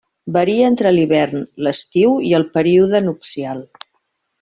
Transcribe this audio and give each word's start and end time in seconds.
Varia 0.37 0.69
entre 0.69 0.93
l'hivern, 0.95 1.45
l'estiu 1.67 2.19
i 2.31 2.35
el 2.41 2.49
període 2.59 3.07
nupcial. 3.11 3.67